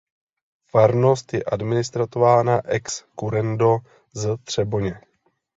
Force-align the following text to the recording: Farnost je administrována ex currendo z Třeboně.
Farnost 0.71 1.33
je 1.33 1.43
administrována 1.43 2.61
ex 2.69 3.05
currendo 3.19 3.77
z 4.15 4.37
Třeboně. 4.43 4.99